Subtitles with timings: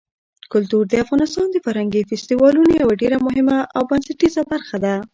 [0.53, 4.95] کلتور د افغانستان د فرهنګي فستیوالونو یوه ډېره مهمه او بنسټیزه برخه ده.